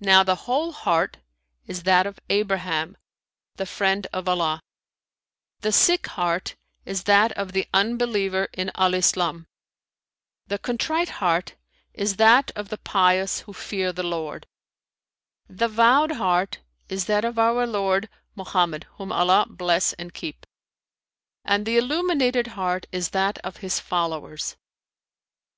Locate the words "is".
1.66-1.84, 6.84-7.04, 11.94-12.16, 16.90-17.06, 22.92-23.08